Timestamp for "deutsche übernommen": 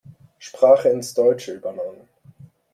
1.13-2.09